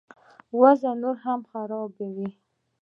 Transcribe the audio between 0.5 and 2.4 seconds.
وضع نوره هم خرابوي.